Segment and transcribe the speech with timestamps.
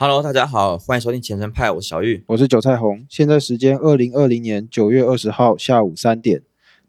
[0.00, 2.22] Hello，大家好，欢迎收听前程派，我是小玉。
[2.28, 6.40] 我是韭菜红，现在时间二零二零年九月二十号下午三点。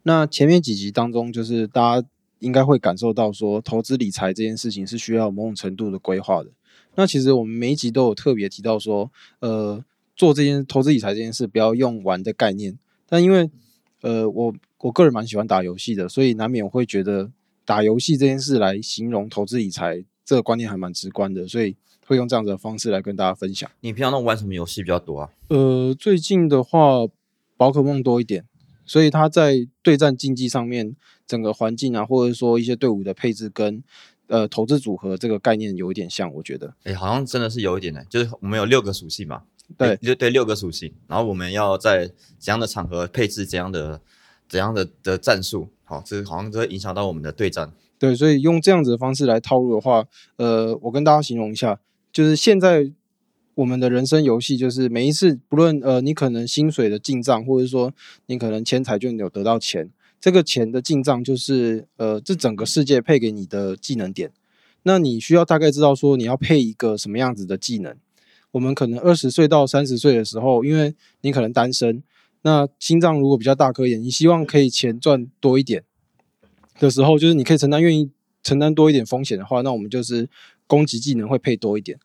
[0.04, 6.50] 那前面几集当中，就是大家应该会感受到说，投资理财这件事情是需要某种程度的规划的。
[6.94, 9.84] 那其实我们每一集都有特别提到说，呃，
[10.14, 12.78] 做这件投资理财这件事，不要用玩的概念。
[13.08, 13.50] 但因为
[14.02, 17.32] 呃，我我个人蛮喜欢打游戏的，所以难免会觉得
[17.64, 21.74] 打游戏这件事来形容投资理财，这个观念还蛮直观的，所以
[22.10, 23.70] 会用这样子的方式来跟大家分享。
[23.82, 25.30] 你平常都玩什么游戏比较多啊？
[25.46, 27.06] 呃，最近的话，
[27.56, 28.44] 宝可梦多一点，
[28.84, 33.80] 所以它在对战竞技上面，整个环境啊，或者说一些队伍的配置跟
[34.26, 36.74] 呃投资组合这个概念有一点像，我觉得。
[36.82, 39.44] 哎，好像真的是有一点呢，就是我们有六个属性嘛，
[39.78, 42.08] 对就对六个属性，然后我们要在
[42.40, 44.00] 怎样的场合配置怎样的
[44.48, 47.70] 怎样的的战术，好，这好像都会影响到我们的对战。
[48.00, 50.06] 对，所以用这样子的方式来套路的话，
[50.38, 51.78] 呃，我跟大家形容一下，
[52.12, 52.92] 就是现在
[53.54, 57.92] 我们的人生游戏，就是每一次不论呃你可能薪水的进账，或者说
[58.26, 64.32] 你可能签财券有得到钱，这个钱的进账就是呃这整个世界配给你的技能点，
[64.84, 67.96] 那你需要大概知道说你要配一个什么样子的技能。
[68.52, 72.02] 我们可能二十岁到三十岁的时候，因为你可能单身，
[72.42, 75.84] 那心脏如果比较大颗一点，你希望可以钱赚多一点。
[76.80, 78.10] 的时候，就是你可以承担愿意
[78.42, 80.28] 承担多一点风险的话，那我们就是
[80.70, 81.98] 攻击技能会配多一点。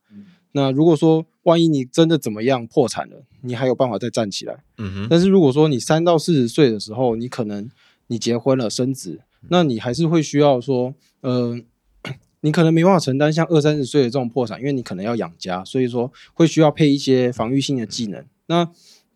[0.53, 4.63] 那如果说万一你真的怎么样破产了，你还有办法再站起来。
[4.80, 7.69] 嗯哼，但是如果说你三到四十岁的时候，你可能
[8.07, 11.59] 你结婚了生子，那你还是会需要说，呃，
[12.41, 18.25] 你可能没办法承担像二三十岁的这种破产，因为你可能要养家，所以说会需要配一些防御性的技能。
[18.47, 18.72] 那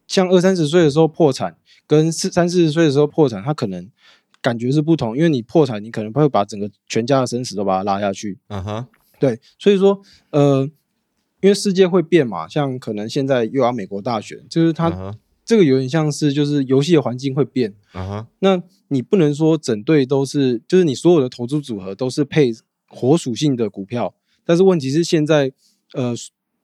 [0.07, 1.55] 像二三十岁的时候破产，
[1.87, 3.89] 跟四三四十岁的时候破产，它可能
[4.41, 8.37] 感觉是不同，因为你破产，你可能会把整个全家的生死都把它拉下去。
[8.49, 8.85] 嗯哼，
[9.19, 10.69] 对，所以说，呃，
[11.41, 22.51] 因为世界会变嘛，像可能现在又要美国大选，就是它、这个有点像是就是游戏的环境会变，嗯哼，那你不能说整队都是，就是你所有的投资组合都是配
[22.87, 24.13] 火属性的股票，
[24.45, 25.51] 但是问题是现在，
[25.93, 26.13] 呃，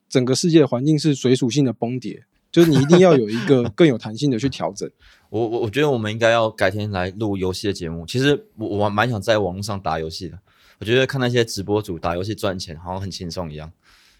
[0.08, 4.88] 整个世界的环境是水属性的崩跌，就是你一定要有一个更有弹性的去调整。
[5.30, 8.06] 我我我觉得我们应该要改天来录游戏的节目。
[8.06, 10.38] 其实我我蛮想在网络上打游戏的，
[10.78, 13.72] 我觉得看那些直播主打游戏赚钱，好像很轻松一样。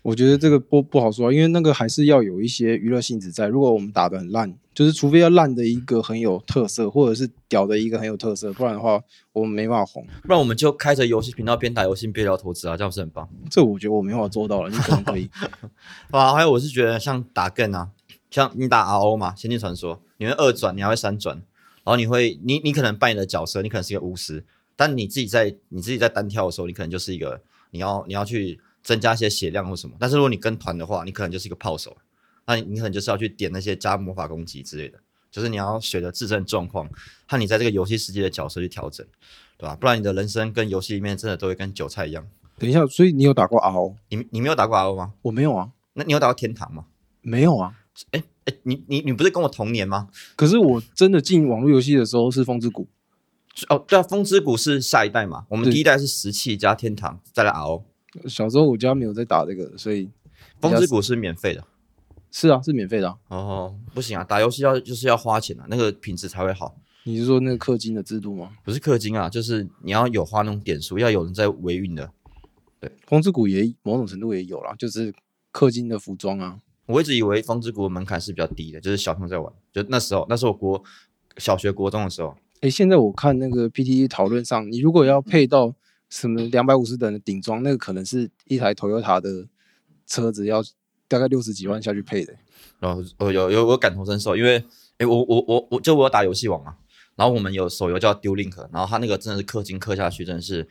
[0.02, 3.48] 我觉得这个不不好说啊，因为那个还是要有一些娱乐性质在。
[3.48, 9.00] 如果我们打得很烂，就是除非要烂的一个很有特色，或者是屌的一个很有特色，不然的话
[9.32, 10.06] 我们没办法红。
[10.22, 13.28] 不然我们就开着游戏频道边打游戏边聊投资啊，这样不是很棒？
[13.50, 15.28] 这我觉得我没办法做到了，你可能可以。
[16.12, 17.90] 啊，还有我是觉得像打 g 啊，
[18.30, 21.34] 像你打 RO 嘛，《仙境传说》，你会二转，你还会三转，
[21.82, 24.44] 然后你会你你可能扮演的角色，你可能是一个巫师，
[24.76, 29.96] 但你自己在你自己在单挑的时候，你可能就是一个你要你要去增加一些血量或什么。
[29.98, 31.96] 但是如果你跟团的话，你可能就是一个炮手，
[32.46, 34.98] 那你你可能就是要去点那些加魔法攻击之类的，
[35.30, 36.88] 就是你要学的自身状况
[37.26, 39.04] 和你在这个游戏世界的角色去调整，
[39.56, 39.74] 对吧？
[39.74, 42.26] 不然你的人生跟游戏里面真的都会跟韭菜一样。
[42.58, 43.94] 等一下，所以你有打过 RO？
[44.10, 45.12] 你你没有打过 RO 吗？
[45.22, 46.86] 我没有啊，那你有打过天堂吗？
[47.22, 47.74] 没有啊。
[48.10, 50.08] 哎哎，你你你不是跟我同年吗？
[50.36, 52.86] 可是我真的进网络游戏的时候是风之谷，
[53.68, 57.82] 哦，对啊，风之谷是下一代嘛，我们第一代是石器加天堂，再来 RO，
[58.28, 60.10] 小时候我家没有在打这个，所以
[60.60, 61.64] 风之谷是免费的。
[62.30, 63.16] 是啊，是免费的、啊。
[63.28, 66.76] 哦，不行啊，打游戏要就是要花钱啊，那个品质才会好。
[67.04, 68.50] 你是说那个氪金的制度吗？
[68.62, 72.10] 不是氪金啊，就是你要有花那种点数，要有人在维运的。
[72.78, 75.14] 对风之谷也某种程度也有啦，就是
[75.50, 76.58] 氪金的服装啊。
[76.84, 80.84] 我一直以为风之谷的门槛是比较低的，就是小朋友在玩，就那时候，那时候我国
[81.38, 85.74] 小学国中的时候，诶，现在我看那个 PTE 讨论上，你如果要配到
[86.08, 89.46] 什么两百五十等的顶装，那个可能是一台 Toyota 的
[90.06, 90.62] 车子要
[91.08, 92.34] 大概六十几万下去配的。
[92.78, 94.64] 然后我有有我感同身受，因为
[94.98, 96.76] 哎我我我我就我有打游戏王嘛，
[97.14, 100.66] 然后我们有手游叫丢 link，然后它那个真的是氪金氪下去，真的是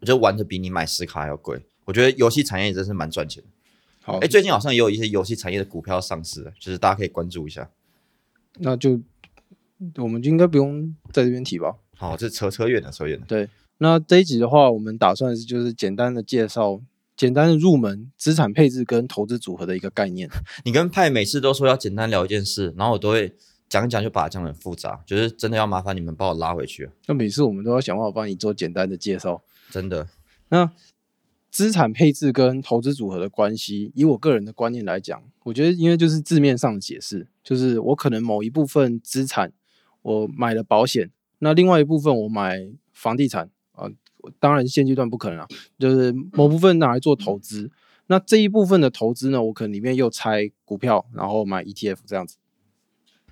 [0.00, 1.60] 我觉得玩的比你买实卡还要贵。
[1.84, 3.48] 我觉得游戏产业真是蛮赚钱的。
[4.02, 7.70] 好，哎，最近好像也有一些游戏产业的股票上市了，就是大家可以关注一下。
[8.58, 9.00] 那就
[9.96, 11.74] 我们就应该不用在这边提吧。
[11.96, 13.24] 好，这扯扯远了，扯远了。
[13.26, 13.48] 对，
[13.78, 16.80] 那这一集的话，我们打算是就是简单的介绍，
[17.16, 20.28] 简单的入门资产配置跟投资组合的一个概念。
[20.64, 23.32] 你跟派每次都说要简单聊一件事，然后我都会
[23.68, 29.42] 讲一讲就把它讲得很复杂，就是真的要麻烦你们把我拉回去，那每次我们都要想办法帮你做简单的介绍。
[29.70, 30.08] 真的。
[30.48, 30.70] 那
[31.50, 39.52] 资产配置跟投资组合的关系，以我个人的观念来讲，我觉得因为就是字面上的解释，就是我可能某一部分资产
[40.04, 42.60] 我买了保险，那另外一部分我买
[42.92, 43.88] 房地产啊、
[44.38, 45.48] 当然现阶段不可能啊，
[45.78, 47.70] 就是某部分拿来做投资。
[48.06, 52.36] 那这一部分的投资呢，我可能里面又拆股票，然后买 ETF 这样子。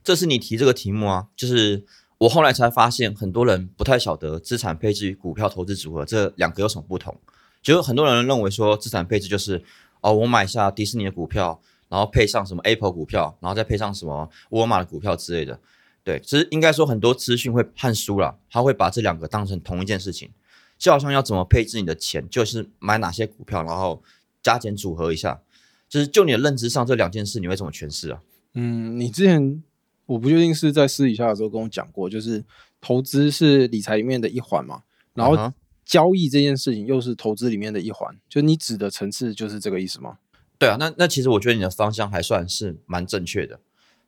[0.02, 1.84] 这是你提这个题目啊，就是
[2.18, 7.20] 我后来才发现，很多人不太晓得资产配置与股票投资组合这两个有什么不同。
[7.62, 9.62] 就很多人认为说，资产配置就是
[10.00, 15.60] 哦，我买下迪士尼的股票，然后配上什么 Apple 股票，然后再配上什么沃尔玛的股票之类的。
[16.04, 20.30] 对，其实应该说很多资讯会看书了，他会把这两个当成同一件事情，
[20.76, 24.02] 就好像要怎么配置你的钱，就是买哪些股票，然后
[24.42, 25.40] 加减组合一下。
[25.88, 28.22] 就是就你的认知上，这两件事你会怎么诠释啊？
[28.54, 29.62] 嗯，你之前
[30.06, 32.42] 我不确定是在私底下的时候跟我讲过，就是
[32.80, 34.82] 投资是理财里面的一环嘛，
[35.14, 35.52] 然后
[35.84, 40.16] 交易这件事情又是投资里面的一环，就你指的层次就是这个意思吗？
[40.58, 43.60] 对啊，那那其实我觉得你的方向还算是蛮正确的。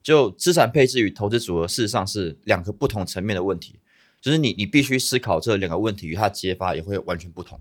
[0.04, 3.80] 就资产配置与投资组合，事实上是两个不同层面的问题，
[4.20, 7.58] 就是你你必须思考这两个问题与它的解法也会完全不同。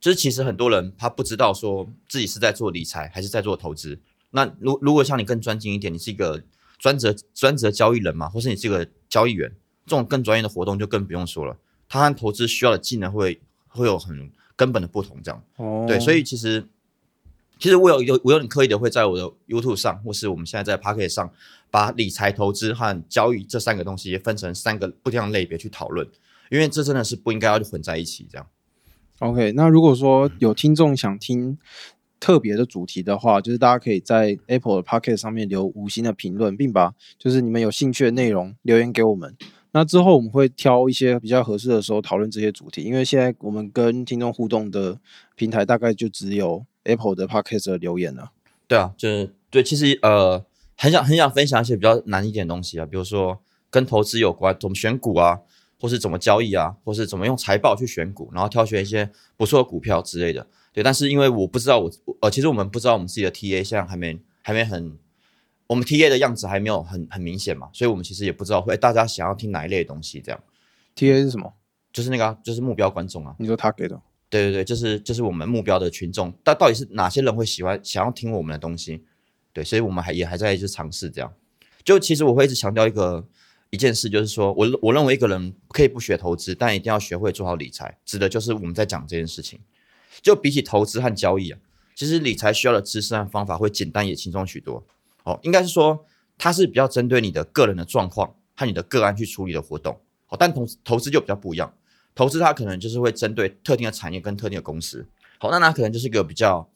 [0.00, 3.98] 就是其实很多人他不知道说自己是在做理财还是在做投资。
[4.30, 6.42] 那如如果像你更专精一点，你是一个
[6.78, 9.50] 专职专职的交易人嘛，或是你是一个交易员，
[9.86, 11.56] 这种更专业的活动就更不用说了。
[11.88, 15.42] 他和投资需要的技能会会有很根本的不同，这样。
[15.56, 16.68] 哦对，所以其实
[17.58, 21.30] 其实我有有我有点刻意的会在我的 YouTube 上，或是我们现在在 p o c k e t 上，
[21.70, 26.06] 把理财投资和交易这三个东西分成三个不一样类别去讨论，
[26.50, 28.46] 因为这真的是不应该要混在一起这样。
[29.18, 31.58] OK，那如果说有听众想听
[32.20, 39.36] 特别的主题的话，就是大家可以在 Apple 的 Pocket 上面留五星的评论，并把就是你们有兴趣的内容留言给我们。
[39.72, 44.98] 那之后我们会挑一些比较合适的时候讨论这些主题，因为现在我们跟听众互动的
[45.36, 48.32] 平台大概就只有 Apple 的 Pocket 的留言啊。
[48.66, 50.44] 对啊，就是对，其实呃，
[50.76, 53.40] 很想很想分享一些比较难一点的东西啊，比如说
[53.70, 55.40] 跟投资有关，怎么选股啊，
[55.80, 60.46] 或是怎么交易啊，或是怎么用财报去选股，然后挑选一些不错的股票之类的。
[60.72, 61.90] 对，但是因为我不知道我
[62.20, 64.98] 呃，其实我们不知道我们自己的 TA 现在还没还没很，
[65.66, 70.40] 我们 TA 的样子还没有很很明显嘛，所以我们其实也不知道会大家想要听哪一类的东西，这样
[70.94, 71.54] TA 是什么？
[71.90, 73.98] 就是那个、啊、就是目标观众啊，你说他给的？
[74.30, 79.02] 对对对，就是就是我们目标的群众，但到底是哪些人会喜欢想要听我们的东西？
[79.52, 81.32] 对，所以我们还也还在就是尝试这样。
[81.82, 83.26] 就其实我会一直强调一个
[83.70, 89.58] 一件事，就是说我我认为一个人可以不学投资，但一定要学会做好理财，指的就是我们在讲这件事情。
[90.20, 91.58] 就比起投资和交易啊，
[91.94, 94.84] 其实理财需要的知识和方法会简单也轻松许多。
[95.24, 96.04] 哦，应该是说
[96.36, 99.98] 它是比较针对你的个人的状况和你的个案去处理的活动。
[100.26, 101.72] 好，但投投资就比较不一样。
[102.18, 105.06] 投资它可能就是会针对特定的产业跟特定的公司。
[105.38, 106.68] 好，那它可能就是一个比较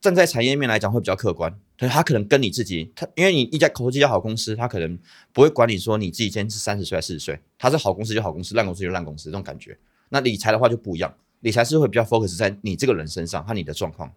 [0.00, 4.96] 站在产业面来讲会比较客观，对，它可能跟你自己，它因为你一家投资一家好公司，它可能
[5.32, 9.76] 不会管你说你自己今天是三十岁还是四十岁，它是好公司就好公司，烂公司就烂公司这种感觉。
[10.10, 14.12] 那理财的话就不一样，理财是会比较 focus 在你这个人身上和你的状况。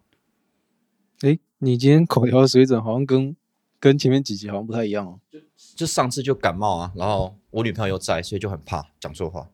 [1.22, 3.34] 诶，你今天口条的水准好像跟
[3.80, 5.18] 跟前面几集好像不太一样哦。
[5.28, 5.40] 就
[5.74, 9.50] 就上次就感冒啊，然后我女朋友又在，所以就很怕讲错话。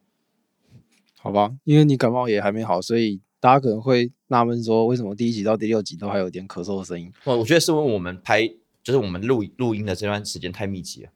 [1.28, 8.48] 好吧，因为你感冒也还没好，所以大家可能会纳闷说，为什么第一集到第六集都还有点咳嗽的声音我我觉得是因为我们拍，
[8.82, 11.10] 就是我们录录音的这段时间太密集了。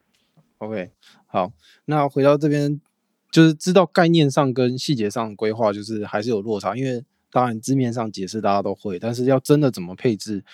[0.58, 0.90] ？OK，
[1.24, 1.50] 好，
[1.86, 2.78] 那回到这边，
[3.30, 10.44] 就是知道概念上跟细节上的规划，就是还是有落差，因为当然字面上解释大家都会，但是要真的怎么配置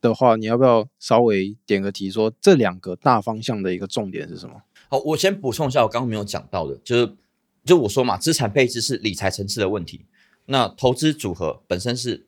[0.00, 4.62] 的话，你要不要稍微点个题，说这两个大方向的一个重点是什么？
[4.88, 7.16] 好，我先补充一下我刚刚没有讲到的，就是
[7.64, 10.04] 就我说嘛，资产配置是理财层次的问题，
[10.46, 12.26] 那投资组合本身是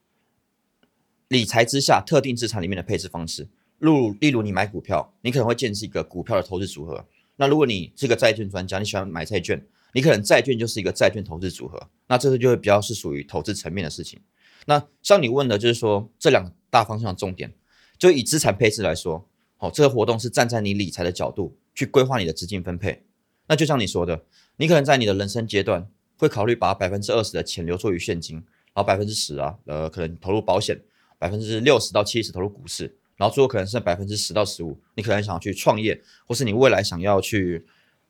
[1.28, 3.48] 理财之下特定资产里面的配置方式。
[3.78, 7.04] 例如，例如你买股票，你可能会建设一个股票的投资组合。
[7.36, 9.62] 那如果你是个债券专家，你喜欢买债券，
[9.92, 11.90] 你可能债券就是一个债券投资组合。
[12.06, 14.18] 那这个就会比较是属于投资层面的事情。
[14.64, 17.52] 那像你问的，就是说这两大方向的重点，
[17.98, 19.28] 就以资产配置来说，
[19.58, 23.04] 好、这个活动是站在你理财的角度去规划你的资金分配。
[23.48, 24.24] 那就像你说的，
[24.56, 25.86] 你可能在你的人生阶段
[26.18, 30.80] 会考虑把百分之二十的钱留作于现金，然后百分之十啊，呃，可能投入保险，
[31.18, 37.64] 百分之六十到七十投入股市，然后最后可能剩百分之十到十五，你可能想要去创业，或是你未来想要去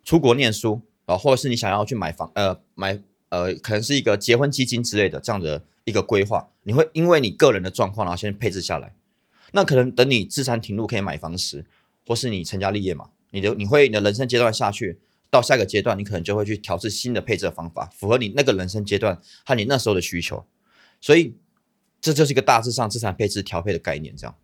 [0.04, 8.94] 出国念书，啊，或者是你想要去买房，呃，买呃，可能是一个结婚基金之类的这样的一个规划，你会因为你个人的状况，然后先配置下来。
[9.52, 11.64] 那可能等你资产停入可以买房时，
[12.06, 14.98] 或是你成家立业嘛，你的你会你的人生阶段下去，
[15.30, 20.44] 到下个阶段，你可能就会去调制新的配置方法，符合你那个人生阶段和你那时候的需求。
[21.00, 21.34] 所以
[22.00, 24.34] 这就是一个大致上资产配置调配的概念，这样。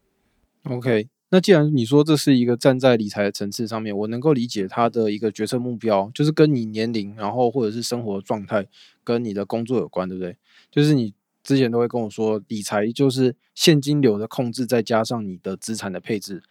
[0.64, 8.66] OK，那既然你说这是一个站在理财的层次上面，我能够理解它的一个决策目标，就是跟你年龄，然后或者是生活状态
[9.02, 10.36] 跟你的工作有关，对不对？
[10.70, 16.42] 就是你之前都会跟我说，理财就是现金流的控制，再加上你的资产的配置。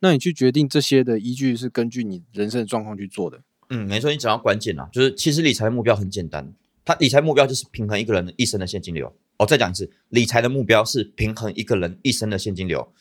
[0.00, 3.42] 那你去决定这些的依据是根据你人生的状况去做的。
[3.70, 6.52] 嗯，没错，你讲到关键了，就是其实理财的目标很简单，
[6.84, 9.12] 它理财目标就是平衡一个人一生的现金流。
[9.38, 12.92] 哦，再讲一次，理财的目标是平衡一个人一生的现金流，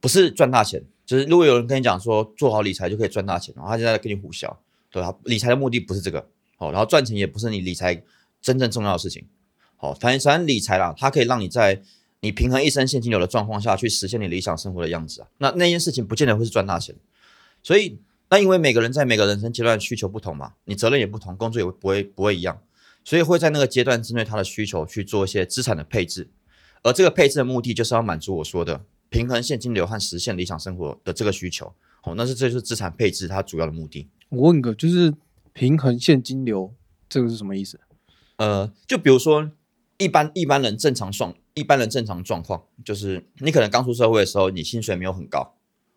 [0.00, 0.82] 不是赚大钱。
[1.04, 4.58] 就是如果有人跟你讲说做好理财就可以赚大钱，然后他现在跟你胡笑，
[4.90, 5.14] 对吧？
[5.24, 8.02] 理财的目的不是这个，好，然后赚钱也不是你理财
[8.42, 9.24] 真正重要的事情。
[9.76, 11.80] 好，反正反正理财啦，它可以让你在
[12.20, 15.28] 你平衡一生现金流的状况下去实现你理想生活的样子啊。
[15.38, 16.96] 那那件事情不见得会是赚大钱，
[17.62, 22.60] 所以那因为每个人在每个人生阶段需求不同嘛，你责任也不同，工作也不会不会一样，
[23.04, 26.28] 所以会在那个阶段针对他的需求去做一些资产的配置，
[26.82, 31.72] 而这个配置的目的就是要满足我说的平衡现金流和实现理想生活的这个需求。
[32.02, 34.08] 哦，那是这就是资产配置它主要的目的。
[34.28, 35.14] 我问个，就是
[35.52, 36.74] 平衡现金流
[37.08, 37.80] 这个是什么意思？
[38.36, 39.50] 呃，就比如说。
[39.98, 45.54] 一般一般人正常状，一般人正常状况就是你可能刚出社会的时候，你薪水没有很高，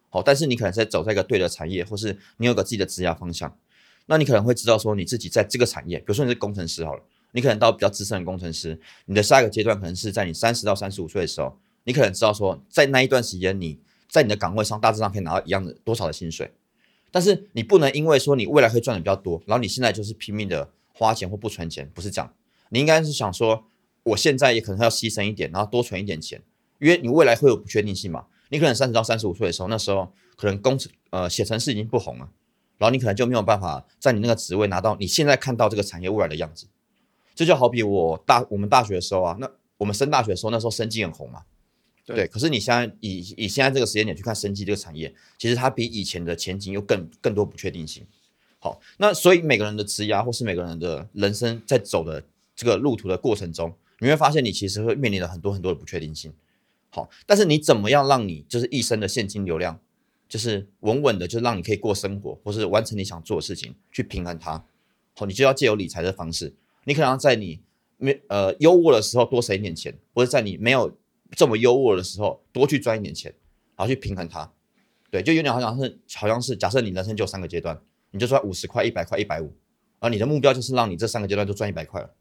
[0.09, 3.55] 好，但是你可能在走在一个对的产业，或是你有个自己的职业方向，
[4.07, 16.51] 那你可能会知道说你自己在这个产业，比如说你是工程师好了，你可能到比较资深的工程师，你的下一个阶段可能是在你三十到三十五岁的时候，你可能知道说在那一段时间你在你的岗位上大致上可以拿到一样的多少的薪水，
[17.11, 22.33] 但是你不能因为说你未来会赚的比较多，然后你现在就是拼命的花钱或不存钱，不是这样，
[22.69, 23.65] 你应该是想说。
[24.03, 26.41] 我现在也可能要牺牲一点，然后多存一点钱，
[26.79, 28.25] 因为你未来会有不确定性嘛。
[28.49, 32.29] 你可能三十到三十五岁的时候，那时候可能工程呃写程式已经不红了，
[32.77, 36.67] 然后你可能就没有办法在你那个职位拿到你现在看到这个产业未来的样子。
[37.35, 41.43] 这就好比我大我们大学的时候啊，那我们升大学的时候，那时候生技很红嘛，
[42.05, 42.27] 对。
[42.27, 48.05] 可是你现在以以现在这个时间点去看生技这个产业，其实它比以前的前景又更更多不确定性。
[48.59, 52.21] 好，那所以每个人的职涯或是每个人的人生在走的
[52.55, 53.73] 这个路途的过程中。
[54.01, 56.33] 你会发现，你其实会面临了很多很多的不确定性。
[56.89, 59.79] 好，但是你怎么样让你就是一生的现金流量，
[60.27, 64.65] 就是稳稳的，就是让你可以过生活，或是完成你想做的事情，去平衡它。
[65.15, 66.55] 好，你就要借由理财的方式。
[66.85, 67.61] 你可能要在你
[67.97, 70.97] 没呃优渥的时候多省一点钱，或者在你没有
[71.31, 73.33] 这么优渥的时候多去赚一点钱，
[73.75, 74.51] 然后去平衡它。
[75.11, 77.79] 对，就有点好像是好像是假设你人生就三个阶段，
[78.11, 79.53] 你就赚五十块、一百块、一百五，
[79.99, 82.15] 而你的目标就是让你这三个阶段都赚一百块了。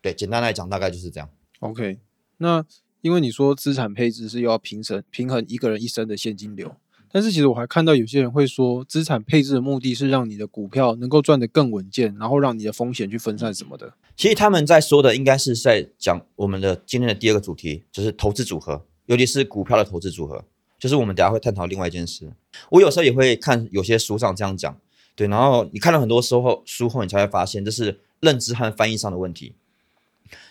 [0.00, 1.30] 对，简单来讲，大概就是这样。
[1.60, 1.98] OK，
[2.36, 2.64] 那
[3.02, 6.74] 因为你说资产配置是要平衡平衡一个人一生的现金流，
[7.10, 13.92] 但是其实我还看到有些人会说，资产配置的目的是让你的股票能够赚得更稳健，然后让你的风险去分散什么的。
[14.16, 20.44] 其实他们在说的应该是在讲我们的今天的第二个主题，就是投资组合，尤其是股票的投资组合，
[20.78, 22.30] 就是我们等下会探讨另外一件事。
[22.70, 24.78] 我有时候也会看有些书上这样讲，
[25.16, 29.54] 对，然后你看了很多书后，书后你才会发现这是认知和翻译上的问题。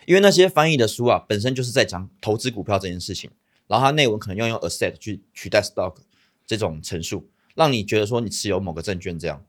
[0.06, 3.30] 因为那些翻译的书啊，本身就是在讲投资股票这件事情，
[3.68, 5.96] 然后它内文可能要用 asset 去取代 stock
[6.46, 9.44] 这种陈述，让你觉得说你持有某个证券这样，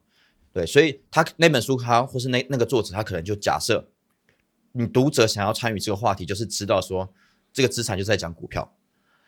[0.53, 3.89] 对，所以他那本书他或是那那个作者他可能就假设，
[4.73, 7.13] 你读者想要参与这个话题，就是知道说
[7.51, 8.73] 这个资产就在讲股票，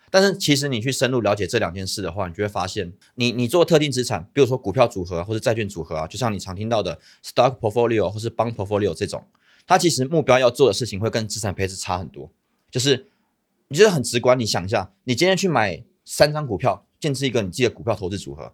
[0.10, 9.26] 但是其实你去深入了解这两件事的话，你就会发现，你你做特定资产，比如说股票组合或者债券组合啊，就像你常听到的 stock portfolio 或是 bond portfolio 这种。
[9.68, 12.30] 他其实目标要做的事情会跟资产配置差很多，
[12.70, 13.08] 就是
[13.68, 18.54] 你觉得很直观，你想一下，你今天去买三张股票，建置一个你自己的股票投资组合，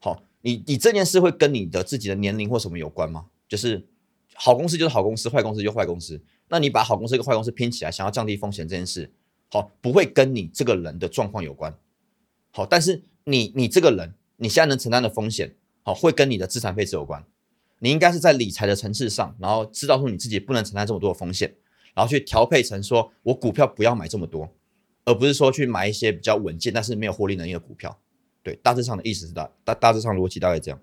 [0.00, 3.26] 好，你你这件事会跟你的自己的年龄或什么有关吗？
[3.48, 3.86] 就是
[4.34, 9.10] 好公司就是好公司，坏公司就坏公司，那你把好公司跟坏公司拼起来，想要降低风险这件事，
[9.48, 11.74] 好，不会跟你这个人的状况有关，
[12.52, 17.24] 好，但是你你这个人你现在能承担的风险，好，会跟你的资产配置有关。
[17.80, 21.54] 你应该是在理财的层次上，然后知道说你自己不能承担这么多的风险，
[21.94, 24.48] 然后去调配成说我股票不要买这么多，
[25.04, 27.98] 而不是说去买一些比较稳健但是没有获利能力的股票。
[28.42, 30.80] 对，大致上的意思是大大大致上逻辑大概这样。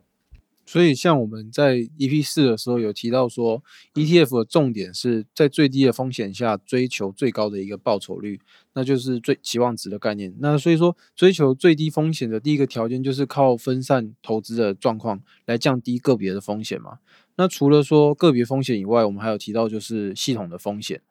[0.69, 8.41] 所以，像我们在 EP 四的时候有提到说，ETF 的重点是在最低的风险下追求最高的一个报酬率，
[8.73, 10.35] 那就是最期望值的概念。
[10.39, 16.99] 那所以说，追求最低风险的第一个条件就是靠分散投资的状况来降低个别的风险嘛。
[17.37, 21.01] 那除了说个别风险以外，我们还有提到就是系统的风险。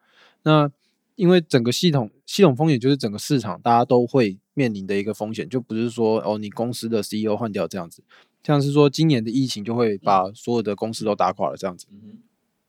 [0.42, 0.70] 那
[1.14, 8.02] 因为整个系统系统风险就是整个市场大家都会面临的一个风险，就不是说哦你公司的 CEO 换掉这样子。
[8.46, 11.88] 像是说，今年的疫情就会把所有的公司都打垮了，这样子。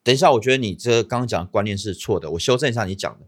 [0.02, 3.28] 等一下，我觉得你这刚刚讲的观念是错的，我修正一下你讲的。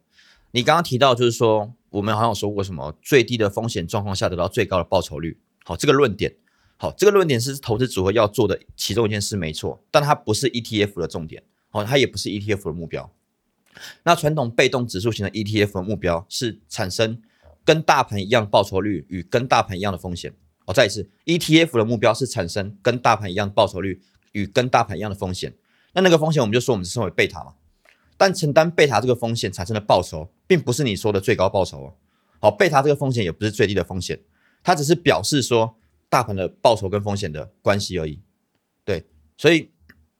[0.49, 5.39] 你刚刚提到就是说，我们好像说过什么最低的风险状况下得到最高的报酬率。
[5.63, 6.37] 好，这个论点，
[6.77, 13.13] 好，这个论点是投资组合要做的其中一件事，没错，但它不是 ETF 的重点，好，它也不是 ETF 的目标。
[14.01, 17.21] 那传统被动指数型的 ETF 的目标是产生
[17.63, 20.33] 跟大盘一样的报酬率与跟大盘一样的风险。
[20.69, 25.55] 哦，再一次，ETF 的目标是产生跟大盘一样报酬率与跟大盘一样的风险。
[25.93, 27.55] 那那个风险我们就说我们称为贝塔嘛。
[28.17, 31.95] 但承担贝塔这个风险产生的报酬，并不是你说的最高报酬哦。
[32.39, 34.19] 好，贝塔这个风险也不是最低的风险，
[34.61, 35.75] 它只是表示说
[36.07, 38.19] 大盘的报酬跟风险的关系而已。
[38.85, 39.07] 对，
[39.37, 39.71] 所以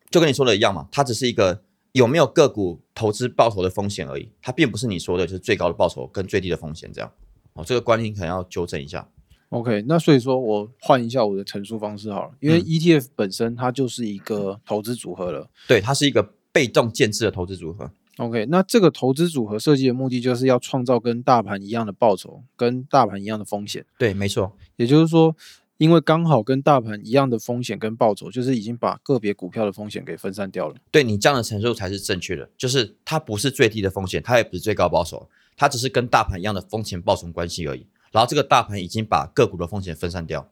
[0.10, 7.12] 就跟你说的一样嘛，它只是一个有没有个股投资报酬的风险而已，它并不是你说的就是最高的报酬跟最低的风险这样。
[7.54, 9.08] 哦，这个观念可能要纠正一下。
[9.50, 15.50] OK，那所以说我换一下我的陈述方式好了，因为 ETF 本身它就是一个投资组合了。
[15.68, 17.90] 对，它是一个被动建制的投资组合。
[18.18, 23.86] OK，那这个投资组合设计的目的就是要创造跟大盘一样的报酬，跟大盘一样的风险。
[23.98, 24.52] 对，没错。
[24.76, 25.36] 也就是说，
[25.78, 30.76] 因为刚好跟大盘一样的风险跟报酬，就是已经把个别股票的风险给分散掉了。
[30.92, 37.88] 对你这样的陈述才是正确的，就是它不是最低的风险，它也不是最高报酬，它只是跟大盘一样的风险报酬关系而已。
[38.12, 40.50] 然后这个大盘已经把个股的风险分散掉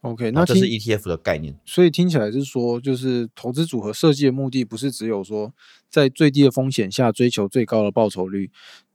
[0.00, 1.58] ，OK，那这是 ETF 的概念。
[1.64, 5.52] 所以听起来是说，就是投资组合设计的目的不是只有说
[5.90, 8.50] 在最低的风险下追求最高的报酬率，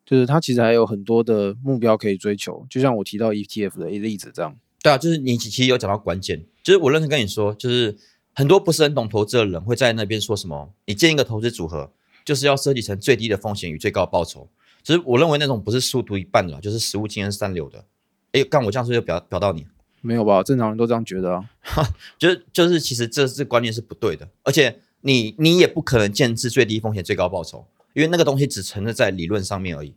[0.06, 2.66] 就是它其实还有很多的目标可以追求。
[2.70, 4.58] 就像我提到 ETF 的例子这样。
[4.82, 7.98] 对啊，就是你其实有讲到关键，就是我认真跟你说，就是
[8.34, 11.94] 很多不是很懂投资的人会在那边说什么，你建一个投资组合
[12.26, 14.50] 就是要设计成最低的风险与最高的报酬。
[14.84, 17.86] 只是我认为那种不是速读一半的啦，就是实物经验三流的。
[18.34, 19.66] 哎，干我这样是不是就表表到你？
[20.02, 20.44] 没有吧？
[20.44, 21.50] 正常人都这样觉得啊。
[22.20, 29.96] 就是就是，其实这这观念是不对的，而且你你也不可能建制最低风险最高报酬，因为那个东西只存在在理论上面而已。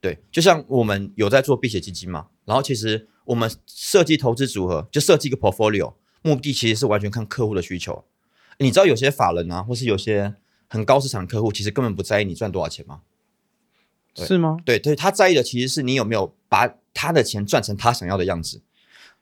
[0.00, 8.04] 对，就像我们有在做避险基金嘛，然后其实我们设计投资组合，就设计一个 portfolio，目的其实是完全看客户的需求。
[8.58, 10.34] 你知道有些法人啊，或是有些
[10.68, 13.00] 很高市场客户，其实根本不在意你赚多少钱吗？
[14.14, 14.56] 对是吗？
[14.64, 18.62] 对对，他在意的其实是你有没有把他的钱赚成他想要的样子。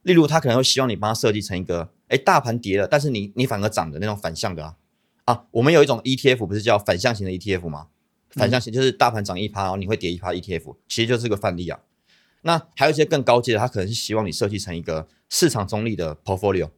[0.03, 4.77] 例如，他可能会希望你帮他设计成一个，哎，大盘跌了，但是你你反而涨的那种反向的啊。
[5.25, 7.87] 啊，我们有一种 ETF 不是叫反向型的 ETF 吗？
[8.31, 11.79] 反向型就是大盘涨一趴，然后你会跌一趴 ETF，其实就是个范例啊。
[12.43, 16.71] 那还有一些更高阶的，他可能是希望你设计成一个市场中立的 portfolio，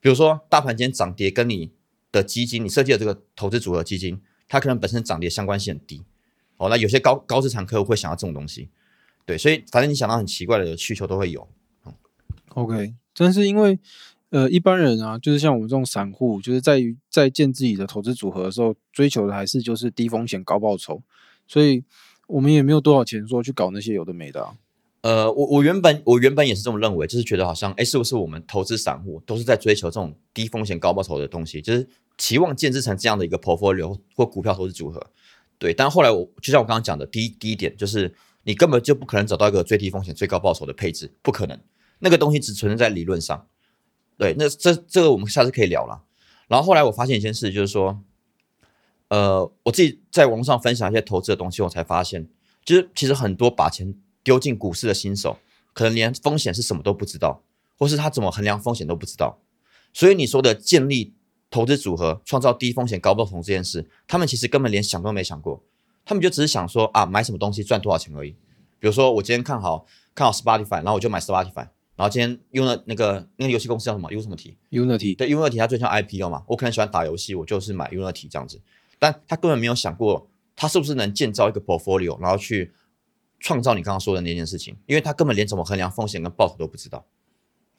[0.00, 1.70] 比如说大盘今天涨跌跟你
[2.10, 6.04] 的基金，你设计的这个投资组合基金，它可能本身涨跌相关性很低。
[6.56, 8.68] 哦，那有些高高资产客户会想要这种东西，
[9.26, 11.48] 对，所以反正你想到很奇怪的需求都会有。
[11.84, 11.92] 嗯
[12.50, 13.78] OK，但是因为
[14.30, 21.02] 呃一般人啊，就是像我们这种散户，就是在于在建自己的投资组合的时候，追求的还是就是低风险高报酬，
[21.48, 21.82] 所以
[22.28, 24.54] 我们也没有多少钱说去搞那些有的没的、啊。
[25.00, 31.86] 呃，我我原本我原本也是这么认为，就是觉得好像，哎，是不是我们投资散户都是在追求这种低风险高报酬的东西，就是
[32.16, 35.04] 期望建制成这样的一个 portfolio 或股票投资组合？
[35.64, 41.58] 对，但后来我就像我刚刚讲的，第一第一点就是你根本就不可能找到一个最低风险最高报酬的配置，不可能，
[42.00, 43.46] 那个东西只存在在理论上。
[44.18, 46.02] 对，那这这个我们下次可以聊了。
[46.48, 47.98] 然后后来我发现一件事，就是说，
[49.08, 52.28] 呃，我自己在网络上分享一些投资的东西，我才发现，
[52.62, 55.38] 就是其实很多把钱丢进股市的新手，
[55.72, 57.42] 可能连风险是什么都不知道，
[57.78, 59.40] 或是他怎么衡量风险都不知道。
[59.94, 61.14] 所以你说的建立
[61.54, 65.62] 投资组合、创造低风险高报酬这件事，他们其实根本连想都没想过，
[66.04, 68.32] 他们就只是想说啊，买什么东西赚多少钱而已。
[68.80, 69.86] 比如说我今天看好
[70.16, 78.60] 看好 Spotify，然后我就买 Spotify，然后今天用了那个那个游戏公司叫什么 U 什么题？Unity 对，Unity 它最像 IPO 嘛，我可能喜欢打游戏，我就是买 Unity 这样子，
[78.98, 82.72] 但他根本没有想过，他是不是能建造一个 portfolio，然后去
[83.38, 87.06] 创造你刚刚说的那件事情，因为他根本连怎么衡量风险跟报酬都不知道。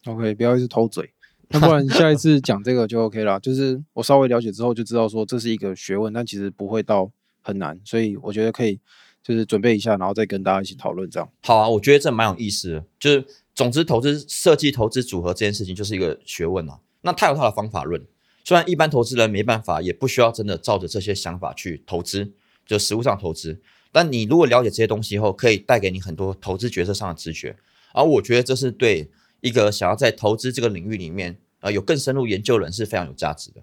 [0.05, 1.11] OK，不要一直偷嘴。
[1.51, 3.39] 那不然下一次讲这个就 OK 了。
[3.39, 8.79] 就是我稍微了解之后就知道说这是一个学问，但其实不会到很难，所以我觉得可以
[9.23, 11.29] 就是准备一下，然后再跟大家一起讨论这样。
[11.41, 16.79] 好啊，我觉得这蛮有意思的，就是总之投资设计投资组合这件事情就是一个学问啊。
[17.01, 18.01] 那他有它的方法论，
[18.43, 22.33] 虽然一般投资人没办法，也不需要真的照着这些想法去投资，
[22.65, 23.61] 就实物上投资。
[23.91, 27.55] 但你如果了解这些东西后，可以带给你很多投资决策上的直觉。
[27.93, 29.09] 而我觉得这是对
[29.45, 33.61] 一个想要在投资这个领域里面，呃，有更深入研究的人是非常有价值的。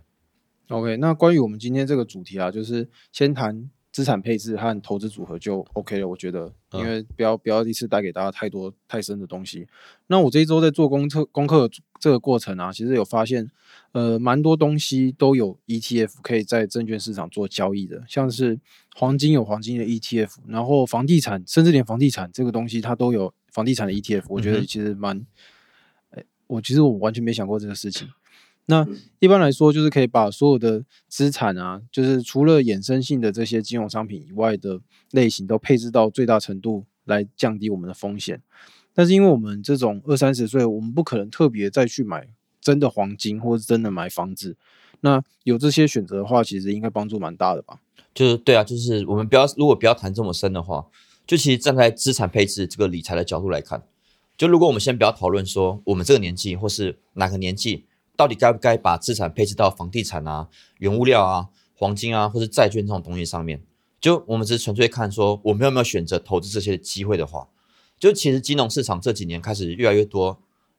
[0.69, 6.07] OK，那关于我们今天这个主题啊，就是先谈资产配置和投资组合就 OK 了。
[6.07, 9.67] 我觉得，因嗯为不要不要一次带给大家太多太深的东西。
[10.07, 11.69] 那我这一周在做功课功课
[11.99, 13.51] 这个过程啊，其实有发现，
[13.91, 18.59] 呃，蛮多东西都有 ETF 可以在证券市场做交易的，像是
[18.95, 24.25] 黄金有黄金的 ETF，然后房地产，甚至连房地产这个东西它都有房地产的 ETF。
[24.29, 25.25] 我觉得其实蛮，哎、
[26.47, 28.09] 我其实我完全没想过这个事情。
[28.67, 28.87] 那
[29.19, 38.41] 一般来说，就是可以把所有的资产啊，就是除了衍生性的这些金融商品以外的类型，都配置到最大程度来降低我们的风险。
[38.95, 42.29] 但是因为我们这种二三十岁，我们不可能特别再去买
[42.61, 44.57] 真的黄金，或是真的买房子。
[45.01, 47.81] 那有这些选择的话，其实应该帮助蛮大的吧？
[48.15, 50.87] 就是对啊，就是我们不要如果不要谈这么深的话，
[51.27, 53.83] 就其实站在资产配置这个理财的角度来看，
[54.37, 57.85] 就如果我们先不要讨论说我们这个年纪或是哪个年纪。
[58.15, 63.65] 到底该不该把资产配置到房地产啊、原物料啊、黄金啊，或是债券这种东西上面？
[64.01, 67.49] 就我们只是纯粹看说，我们有没有选择投资这些机会的话，
[67.99, 70.39] 就其实金融市场这几年开始越来越多、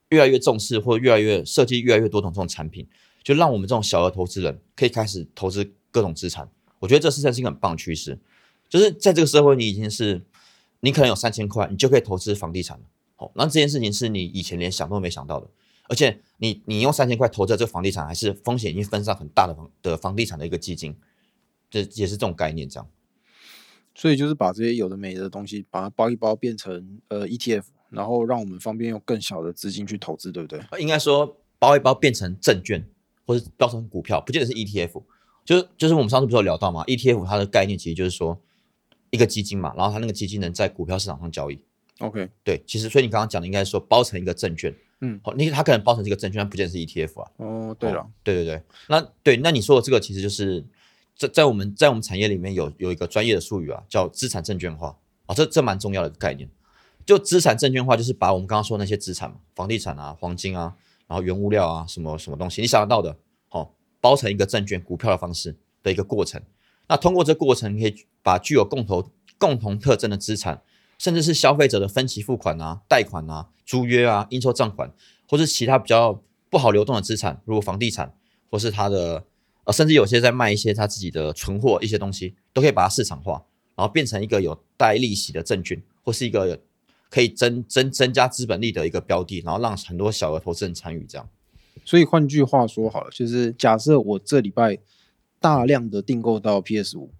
[0.09, 2.87] 越来越重视，或越来越设计越来越多种这种产品，
[3.23, 6.47] 就让我们这种小额投资人可以开始投资各种资产。
[6.79, 8.19] 我觉得这实在是一个很棒的趋势。
[8.69, 10.21] 就是在这个社会，你已经是
[10.81, 12.83] 你可能有三千块，你就可以投资房地产了。
[13.23, 15.49] 好，那这件事情是你以前连想都没想到的。
[15.87, 20.95] 而且你你用三千块投在这个房地产，还是风险已经分散很大的房的房地产的一个基金，
[21.69, 22.89] 这也是这种概念这样。
[23.95, 30.61] 所以就是把这些有的没的东西，把它包一包变成呃 ETF，然后让我们方便用更小的资金去投资，对不对？
[30.81, 32.85] 应该说包一包变成证券，
[33.25, 35.03] 或者包成股票，不见得是 ETF。
[35.45, 38.41] 就是就是我们上次不是有聊到嘛？ETF 它的概念其实就是说
[39.09, 41.59] 一个基金嘛，然后它那个基金能在股票市场上交易。
[42.03, 44.75] OK，对，其实所以你刚刚讲的应该说包成一个证券。
[44.99, 47.31] 嗯，好，你它可能包成这个证券，它不见得是 ETF 啊。
[47.37, 50.65] 哦，对了，对对对，那对，那你说的这个其实就是
[51.15, 56.49] 在在我们在我们产业里面有有一个专业的术语啊，叫资产证券化啊，这这蛮重要的一个概念。
[57.05, 60.75] 就资产证券化，就是把我们刚刚说那些资产嘛，房地产啊、黄金啊，
[61.07, 66.41] 然后原物料啊，什么什么东西，你想得到的，好，包成一个证券股票的方式的一个过程。
[66.87, 70.61] 那通过这过程，可以把具有共同共同特征的资产。
[71.03, 74.89] 甚至是消费者的分期付款啊、贷款啊、租约啊、应收账款，
[75.27, 78.15] 或是其他比较不好流动的资产，如果房地产，
[78.49, 79.25] 或是他的
[79.65, 83.43] 呃，甚至有些在卖一些他自己的存货一些东西，都可以把它市场化，
[83.75, 86.57] 然后变成一个有带利息的证券，或是一个
[87.09, 91.27] 可以增增增加资本利的一个标的，然后让很多小额投资人参与这样。
[91.83, 94.79] 所以换句话说好了，就是假设我这礼拜
[95.41, 97.11] 大量的订购到 PS 五，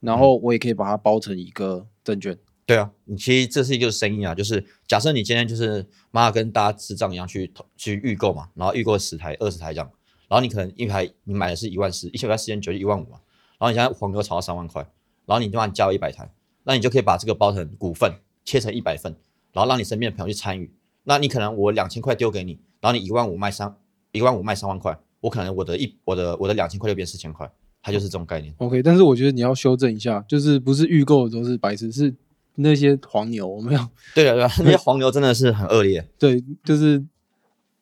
[0.00, 2.36] 然后我也可以把它包成一个证券。
[2.64, 9.90] 对啊，你其实这是一个生意啊，就是假设你今天就是妈妈跟大家智障一样去去预购嘛，然后预购十台、二十台这样，
[10.28, 13.18] 然后你可能一台你买的是一万四，一千块四千九就一万五嘛，
[13.58, 14.80] 然后你现在黄牛炒到三万块，
[15.26, 18.12] 然后你就让你加一百台，那你就可以把这个包成股份，
[18.44, 19.14] 切成一百份，
[19.52, 20.72] 然后让你身边的朋友去参与，
[21.02, 23.74] 那你可能我两千块丢给你，然后你一万五卖三
[24.12, 27.50] 一万五卖三万块，我可能我的一我的我的两千块就变四千块，
[27.82, 28.54] 它就是这种概念。
[28.58, 32.14] OK，但是我觉得你要修正一下，就是不是预购都是白痴是。
[32.56, 33.88] 那些黄牛，我没有。
[34.14, 36.06] 对啊，对啊， 那些黄牛真的是很恶劣。
[36.18, 37.02] 对，就是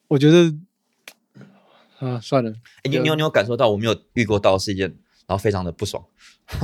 [0.09, 0.54] 我觉得
[1.98, 2.50] 啊，算了。
[2.85, 4.88] 你你有你有感受到我没有遇过到是一件，
[5.26, 6.04] 然后非常的不爽。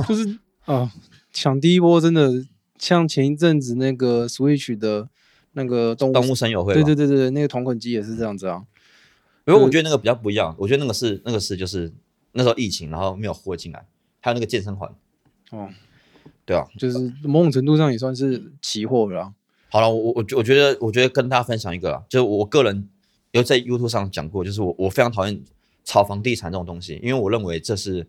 [0.07, 0.91] 就是啊，
[1.31, 2.45] 抢第一波真的
[2.77, 5.09] 像前一阵子那个 Switch 的
[5.53, 8.63] 那个动动物声友会，对对对对，那个同捆机也是这样子啊。
[9.45, 11.93] 因为我觉得那个比较不一样，我觉得那个是那个是就是
[12.33, 13.85] 那时候疫情，然后没有货进来，
[14.19, 14.93] 还有那个健身环。
[15.51, 15.69] 哦。
[16.47, 19.33] 对啊，就是某种程度上也算是期货了。
[19.69, 22.87] 好了，我我我觉得，我觉得跟大家分享一个啊，就是我个人
[23.31, 25.43] 有在 YouTube 上讲过，就是我我非常讨厌
[25.83, 28.07] 炒房地产这种东西，因为我认为这是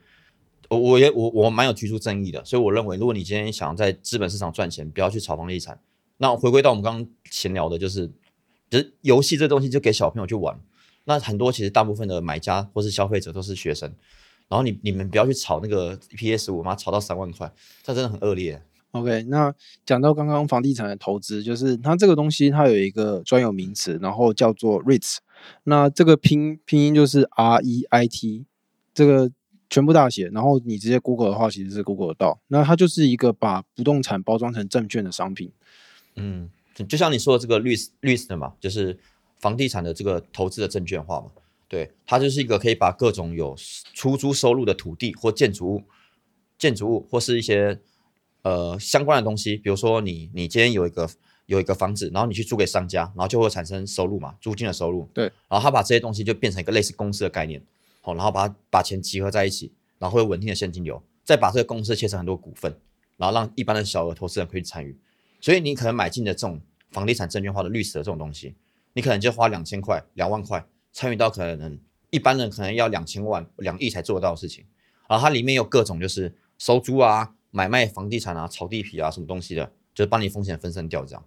[0.68, 5.80] 我我也我我蛮有提出争议的，所以我认为，如果你今天想要在资本市场赚钱，不要去炒房地产。
[6.18, 8.08] 那回归到我们刚刚闲聊的，就是
[8.70, 10.60] 就是游戏这东西就给小朋友去玩，
[11.04, 13.92] 那很多其实大部分的买家或是消费者都是学生。
[14.48, 18.62] 然后你你们不要去炒那个 PS 五嘛，炒到三万块，这真的很恶劣。
[18.92, 25.18] OK，那讲到刚刚房地产的投资，就是它这个东西它有一个专有名词，然后叫做 REITs。
[25.64, 28.46] 那这个拼拼音就是 R E I T，
[28.94, 29.30] 这个
[29.68, 32.40] 全部大写，然后你直接 Google 的话，其实是 Google 得到。
[32.48, 35.52] 那它就是一个把不动产包装成证券的商品。
[36.16, 36.48] 嗯，
[36.88, 38.98] 就像你说的这个 REITs REITs 的嘛，就是
[39.38, 41.26] 房地产的这个投资的证券化嘛。
[41.68, 43.54] 对，它就是一个可以把各种有
[43.92, 45.82] 出租收入的土地或建筑物、
[46.58, 47.78] 建筑物或是一些
[48.42, 51.06] 呃相关的东西，比如说你你今天有一个
[51.44, 55.06] 有一个房子，然后你去租给商家，然后就会产生收入嘛，租金的收入。
[55.12, 57.62] 对，然后他把这些东西就变成一个类似公司的概念，
[58.00, 62.74] 好，然后把把钱集合在一起，然后会有稳定的现金流，再把这个公司切成很多股份，
[63.18, 64.96] 然后让一般的小额投资人可以参与。
[65.38, 66.58] 所以你可能买进的这种
[66.92, 68.54] 房地产证券化的绿色的这种东西，
[68.94, 70.64] 你可能就花两千块、两万块。
[70.98, 71.78] 参与到可能
[72.10, 74.64] 一般人可能要两千万、两亿才做得到的事情，
[75.08, 81.24] 然后它里面有各种就是收租啊、买卖房地产啊、炒地皮啊什么东西的，就是帮你风险分散掉这样。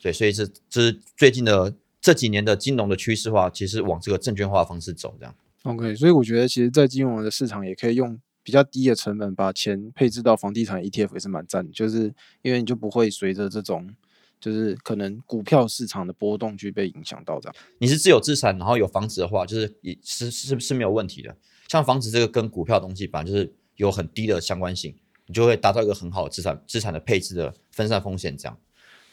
[0.00, 5.34] 对，所以这这是最近的这几年的金融的趋势化，其实往这个证券化的方式走这样。
[5.64, 13.94] OK，所以我觉得其实，在金融的市场也可以用比较低的成本把钱配置到房地产 ETF 也是蛮赞的，就是因为你就不会随着这种
[14.40, 17.54] 就是可能股票市场的波动去被影响到这样。
[17.78, 21.36] 你是自有资产，然后有房子的话，就是也是是是没有问题的。
[21.68, 28.58] 像房子这个跟股票东西，本来就是有很低的相关性，你就会达到一个很好的资产资产的配置的分散风险这样。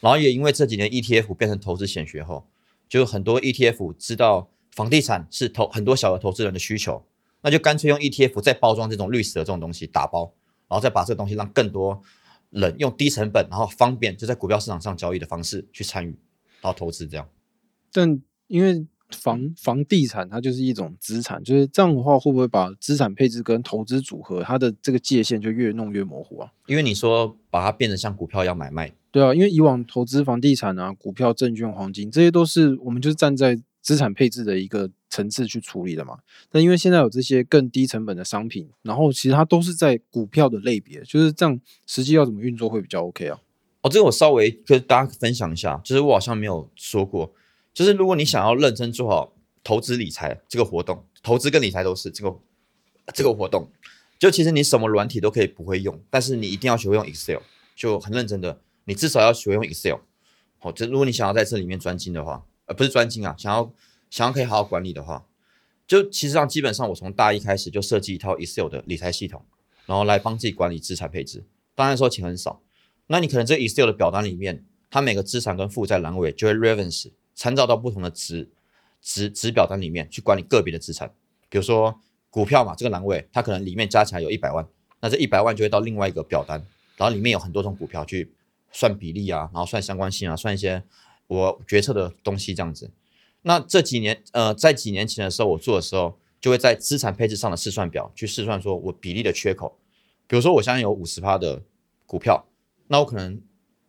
[0.00, 2.48] 然后也因为这几年 ETF 变成投资显学后，
[2.88, 7.04] 就很多 ETF 知道房地产是投很多小额投资人的需求，
[7.42, 10.32] 那就干脆用 ETF 再包装这种绿色的这种东西打包，
[10.68, 12.00] 然后再把这个东西让更多
[12.50, 16.16] 人用低成本然后方便就在股票市场上交易的方式去参与，
[16.60, 17.28] 然后投资这样。
[17.92, 26.52] 但因为房房地产它就是一种资产，就是这样的话，会不会把资产配置跟投资组合它的这个界限就越弄越模糊啊？
[26.66, 36.18] 因为你说把它变得像股票一样买卖，对啊，因为以往投资房地产啊、股票、证券、黄金，这些都是我们就是站在资产配置的一个层次去处理的嘛。
[36.50, 43.40] 但因为现在有这些更低成本的商品，然后其实它都是在股票的类别，就是这样，实际要怎么运作会比较 OK 啊？
[43.80, 47.32] 哦，这个我稍微跟大家分享一下，就是我好像没有说过，
[47.72, 52.36] 就是如果你想要认真做好投资理财这个活动，投资跟理财都是这个
[53.14, 53.70] 这个活动，
[54.18, 57.38] 就其实你什么软体都可以不会用，但是你一定要学会用 Excel，
[57.76, 59.98] 就很认真的，你至少要学会用 Excel。
[60.58, 63.72] 好，这如果你想要在这里面专精的话，呃，不是专精啊，想要
[64.10, 65.26] 想要可以好好管理的话，
[65.86, 69.44] 就其实上基本上我从大一开始就设计一套 Excel 的理财系统，
[69.86, 71.44] 然后来帮自己管理资产配置。
[71.74, 72.60] 当然说钱很少，
[73.06, 78.50] 那你可能这 Excel 的表单里面，它每个资产跟负债栏位就会 reference 参照到不同的值
[79.00, 81.12] 值值表单里面去管理个别的资产。
[81.48, 84.66] 比如说股票嘛，这个栏位它可能里面加起来有一百万，
[85.00, 86.58] 那这一百万就会到另外一个表单，
[86.96, 88.30] 然后里面有很多种股票去
[88.72, 90.82] 算比例啊，然后算相关性啊，算一些
[91.26, 92.90] 我决策的东西这样子。
[93.48, 99.78] 那这几年，呃，在几年前的时候，我做的时候，就会在资产配置上的试算表去试算，说我比例的缺口。
[100.26, 101.62] 比如说，我现在有五十趴的
[102.04, 102.44] 股票，
[102.88, 103.40] 那我可能，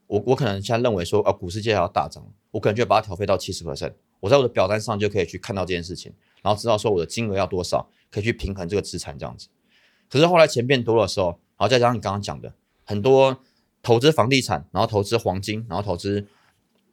[0.07, 3.91] 我我可能现在认为说，啊，股市接下来要大涨，我可能就把它调配到七十 percent。
[4.21, 9.49] 我在我的表单上就可以去看到这件事情，然后知道说我的金额要多少，可以去平衡这个资产这样子。
[10.09, 12.53] 可是后来钱变多的时候，然后再加上你刚刚讲的
[12.85, 13.37] 很多
[13.83, 16.25] 投资房地产，然后投资黄金，然后投资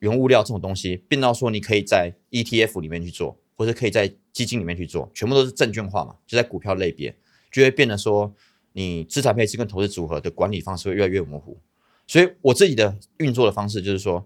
[0.06, 7.14] 原物料这种东西，变到说你可以在 ETF 里面去做，或者可以在基金里面去做，全部都是证券化嘛，就在股票类别，
[7.50, 8.32] 就会变得说
[8.72, 11.58] 你资产配置跟投资组合的管理方式会越来越模糊。
[12.06, 14.24] 所以我自己的运作的方式就是说，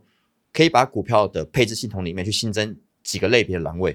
[0.53, 3.95] 可以把股票的配置系统里面去新增几个类别的栏位，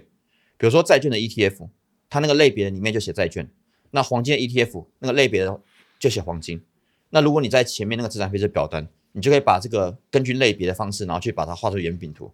[0.57, 1.69] 比如说债券的 ETF，
[2.09, 3.45] 它那个类别里面就写债券；
[3.91, 5.61] 那黄金的 ETF 那个类别的
[5.99, 6.63] 就写黄金。
[7.11, 12.31] 那如果你在前面那个资产配置表单，你就可以把这个根据类别的方式，然后去把它画出圆饼图，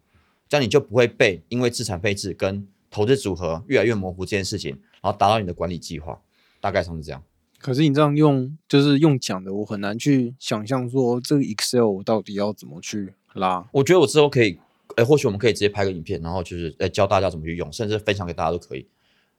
[0.50, 6.20] 这样你就不会被因为资产配置跟投资组合越来越模糊这件事情，然后达到你的管理计划。
[6.60, 7.24] 大概上是这样。
[7.58, 13.68] 可是你这样用，就是用讲的，我很难去想象说这个 Excel 我到底要怎么去拉。
[13.72, 14.60] 我觉得我之后可以，
[14.96, 18.88] 哎，或许我们可以直接拍个影片，然后就是哎教大家怎么去用，甚至分享给大家都可以。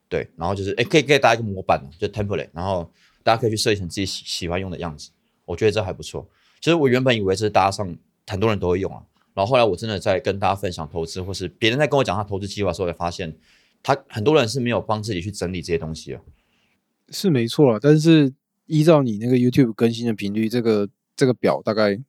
[0.09, 2.91] 对，然后就是哎可以给大家一个模板，就 template，然后
[3.23, 5.11] 大家可以去设计成自己喜喜欢用的样子。
[5.45, 6.27] 我觉得这还不错。
[6.63, 13.35] 其实我原本以为这是大家上很多人都会用啊，然后后来我真的在跟大家分享投资，或是别人在跟我讲他投资计划的时候，才发现
[13.83, 16.21] 他很多人是没有帮自己去整理这些东西啊。
[17.09, 18.33] 是没错啊，但是
[18.67, 22.01] 依照你那个 YouTube 更新的频率，这个这个表大概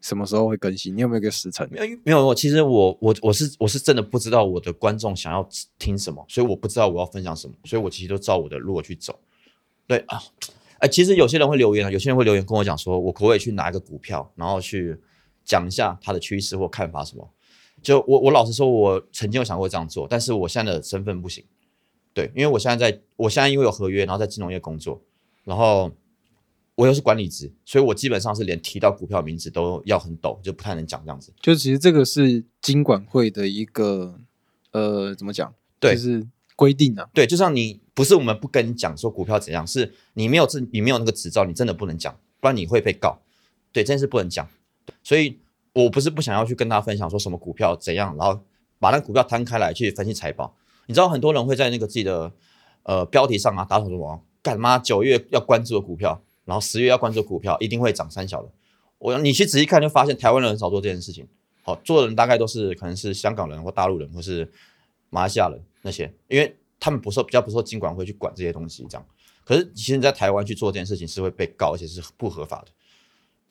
[0.00, 0.96] 什么时候会更新？
[0.96, 1.68] 你有没有一个时辰？
[1.70, 5.48] 没有没有，其实我我我是我是真的不知道我的观众想要
[5.78, 9.16] 听什么，所以我不知道我要分享什么，所以我其实都照我的路去走。
[9.86, 10.20] 对啊，
[10.78, 14.96] 哎，其实有些人会留言啊，有些人会留言跟我讲说，我可不可以去拿一个股票，然后去
[15.44, 17.28] 讲一下它的趋势或看法什么？
[17.82, 21.44] 就我我老实说，我曾经有想过这样做，但是我现在的身份不行。
[22.12, 25.00] 对，因为我现在在，我现在因为有合约，然后在金融业工作，
[25.44, 25.90] 然后
[26.74, 31.32] 我又是管理职，所以我基本上是连提到股票名字都要很抖，就不太能讲这样子。
[31.40, 34.18] 就其实这个是金管会的一个
[34.72, 35.54] 呃，怎么讲？
[35.78, 36.26] 对就是
[36.58, 37.08] 规定啊。
[37.14, 43.20] 对，就像你不是我们不跟你讲说股票怎样，是你没有这你没有那个执照，你真的不能讲，不然你会被告。
[43.72, 44.48] 对，这件事不能讲。
[45.04, 45.38] 所以
[45.72, 48.40] 我不是不想要去跟大家分享说什么股票怎样，然后
[48.80, 50.56] 把那股票摊开来去分析财报。
[50.86, 52.32] 你知道很多人会在那个自己的
[52.82, 54.78] 呃标题上啊打什么干嘛？
[54.78, 58.48] 九月要关注的股票，然后十月要关注的股票，一定会涨三小的。
[58.98, 61.24] 我你去仔细看，就发现台湾人很少做这件事情。
[61.62, 64.50] 好，做的人大概都是可能是香港人或大陆人或是
[65.10, 69.06] 马来西亚人那些，因为他们不受比较不受金管会去管这些东西这样。
[69.44, 72.68] 可是其实你在台湾去做这件事情是会被告，而且是不合法的。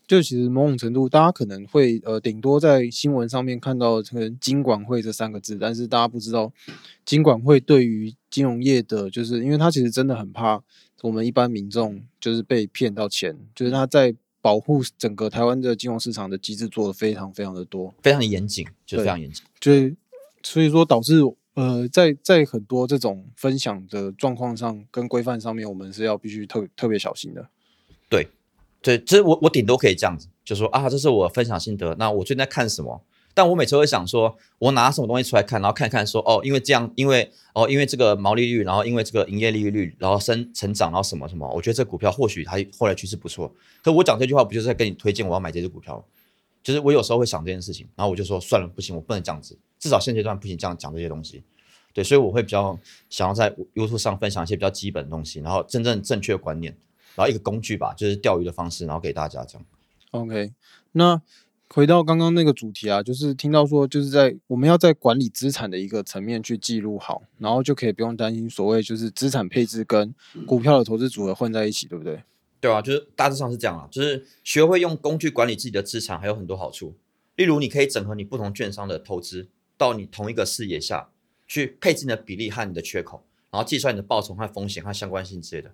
[0.06, 6.54] 就其实某种程度，大家可能会呃，顶多在新闻上面看到可能金管会这三个字，但是大家不知道
[7.04, 10.63] 金管会对于金融业的，就是因为他其实真的很怕
[11.02, 19.43] 我们一般民众就是被骗到钱，就是他在保护整个台湾的金融市场的机制做的非常非常的多，非常严谨，就非常严谨。
[19.60, 19.93] 就是
[20.41, 21.20] 所以说导致
[21.58, 27.50] 呃，在在很多这种分享的状况上跟规范上面，我们是要必须特特别小心的。
[28.08, 28.28] 对，
[28.80, 31.96] 对，这我我顶多可以这样子，就说啊，这是我分享心得。
[31.96, 33.02] 那我最近在看什么？
[33.34, 43.52] 但我每次会想说，我拿什么东西出来看，然后看看说，哦，因为这样，因为哦，因为这个毛利率，然后因为这个营业利率，然后升成长，然后什么什么，我觉得这股票或许它后来趋势不错。
[43.84, 46.06] 可我讲这句话，不就是在跟你推荐我要买这只股票？
[46.62, 51.44] 就是我有时候会想这件事情，然后我就说算了，不行，我不能这样子，至少现阶段不行这样讲这些东西。
[51.94, 56.76] 对，所以我会比较想要在 YouTube 上分享一些比较基本的东西，然后真正正确的观念，
[57.16, 59.66] 然后一个工具吧，就是钓鱼的方式，然后给大家这样。
[60.12, 60.54] OK，
[60.92, 61.20] 那
[61.70, 70.13] 回到刚刚那个主题啊，就是听到说，就是在我们要在管理资产的一个层面去记录好，然后就可以不用担心所谓就是资产配置跟
[70.46, 72.22] 股票的投资组合混在一起，对不对？
[72.62, 76.96] 对啊，就是大致上是这样啊，就是学会用工具管理自己的资产，还有很多好处。
[77.36, 81.10] 例如，你可以整合你不同券商的投资到你同一个视野下
[81.48, 85.72] 去配置你的比例和你的缺口，然后计算你的报酬和风险和相关性之类的。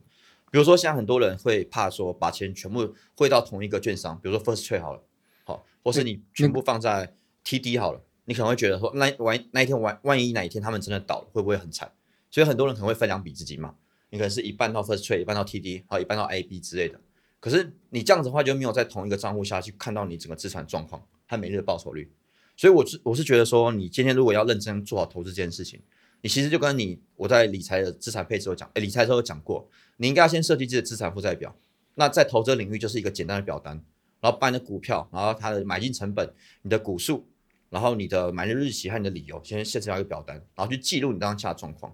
[0.51, 5.01] 比如说，现在很多人会怕说把钱全部汇到同一个券商，比如说 First Trade 好了，
[5.45, 11.91] 好，或是你全部放在 TD 好了，你可能会觉得说，那万那一天万万一哪一天他们真的倒了，会不会很惨？
[12.29, 13.75] 所以很多人可能会分两笔资金嘛，
[14.11, 16.99] 你可能是一半到 First Trade，一半到 TD，还有一半到 AB 之类的。
[17.39, 22.11] 可是你这样子的话，就没有在同一个账户下去看到你整个资产状况和每日的报酬率。
[22.55, 25.81] 所以我是我是觉得说，你今天如果要认真做好投资这件事情，
[26.21, 31.55] 你其实就跟你我在理财的资产配置有讲，诶，理财的时候讲过，你应该要先设计自己的资产负债表。
[31.95, 33.83] 那在投资领域就是一个简单的表单，
[34.19, 37.27] 然后把你的股票，然后它的买进成本、你的股数，
[37.69, 41.93] 然后你的买入日期和你的理由，先设置到一个表单，然后去记录你当下的状况。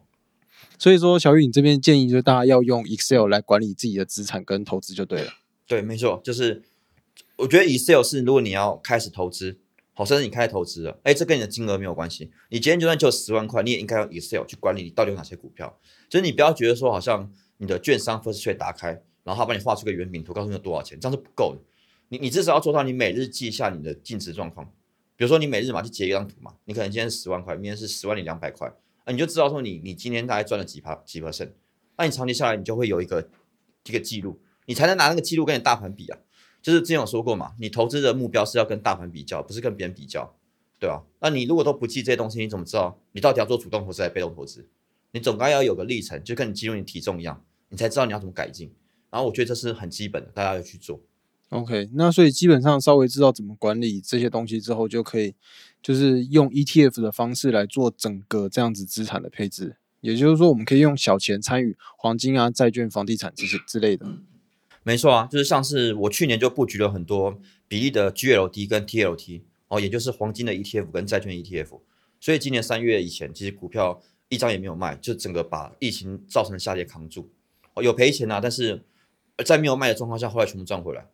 [0.77, 5.33] 所以说，小雨，你这边建议就是大家要用 Excel 来管理自己的资产跟投资就对了。
[5.67, 6.63] 对，没错，就是
[7.37, 9.59] 我觉得 Excel 是如果你要开始投资，
[9.99, 12.31] 好，甚至你开始投资了，哎，这跟你的金额没有关系。
[12.47, 15.77] 你今天就算只有十万块，你也应该用 Excel 去管理你到底有哪些股票。
[16.07, 18.91] 就是你不要觉得说好像你的券商 First Trade 打开，
[19.25, 21.61] 然后他帮你画出个圆饼图，告诉你有多少钱，这样是不够的。
[22.07, 24.65] 你你至少要做到你每日记一下你的净值状况。
[25.17, 28.71] 比如说你每日嘛去截一张图嘛，你可能今天是十万块，明天是十万零两百块，
[29.03, 31.51] 啊，你就知道说你你今天大概赚了几趴几 percent，
[31.97, 33.29] 那你长期下来你就会有一个
[33.83, 36.17] 一个记录，你才能拿那个记录跟你大盘比啊。
[36.61, 40.35] 就是之前有说过嘛，你投资的目标是要跟大盘比较，不是跟别人比较，
[40.79, 44.67] 对吧、那你如果都不记这些东西，你怎么知道你到底要做主动投资还是被动投资？
[45.11, 48.71] 你总该要有个历程，就跟你记录你体重一样，你才知道你要怎么改进。
[49.09, 51.01] 然后我觉得这是很基本的，大家要去做。
[51.49, 55.33] OK，那所以基本上稍微知道怎么管理这些东西之后，就可以
[55.81, 59.77] 就是用 ETF 的方式来做整个这样子资产的配置。
[60.01, 64.05] 也就是说，我们可以用小钱参与黄金啊、债券、房地产这些之类的。
[64.89, 71.79] 没错啊，就是像是我去年就布局了很多比例的 GLD 跟 TLT 哦，也就是黄金的 ETF 跟债券 ETF。
[72.19, 77.29] 所以今年三月以前，其实股票一张也没有卖，就整个把疫情造成的下跌扛住。
[77.75, 78.83] 哦，有赔钱啊，但是
[79.45, 81.05] 在没有卖的状况下，后来全部赚回来。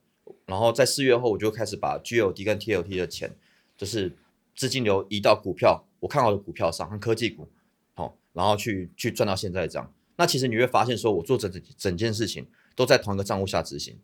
[0.46, 3.36] 然后在四月后，我就开始把 GLD 跟 TLT 的钱，
[3.76, 4.16] 就是
[4.56, 7.50] 资金流移到股票，我看好的股票上，和科技股，
[7.94, 9.94] 好、然后去去赚到现在这样。
[10.16, 13.98] 那其实你会发现，说我做整整整件事情都在同一个账户下执行，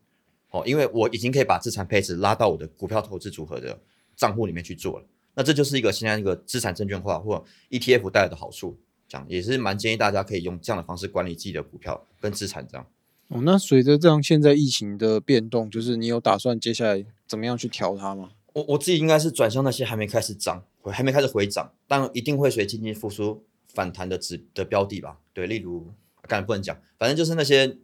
[0.50, 3.78] 哦，因为我已经可以把资产配置拉到我的股票投资组合的
[4.16, 5.06] 账户里面去做了。
[5.34, 12.86] 那这就是一个现在一个资产证券化或 ETF 带来的好处，这样也是蛮建议大家可以用这样的方式管理自己的股票跟资产这样。
[13.28, 18.32] 哦，那随着这样现在疫情的变动，就是你有打算接下来怎么样去调它吗？
[18.52, 25.18] 我我自己应该是转向那些还没开始涨，还没开始回涨，但一定会随经济复苏反弹的指的标的吧。
[25.32, 25.90] 对，例如
[26.28, 27.78] 刚才不能讲，反正就是那些，